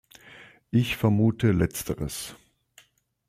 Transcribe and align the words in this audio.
Ich 0.71 0.97
vermute 0.97 1.51
Letzteres. 1.53 2.33